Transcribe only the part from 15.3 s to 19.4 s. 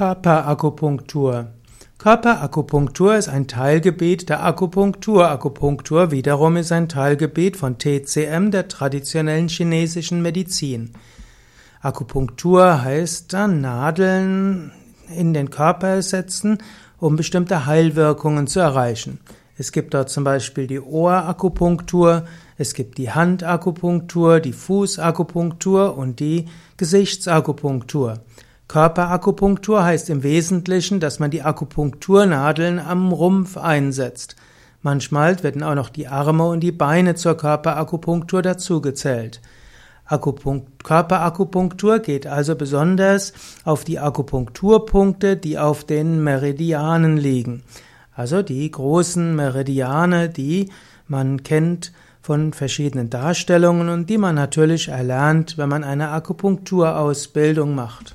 den Körper setzen, um bestimmte Heilwirkungen zu erreichen.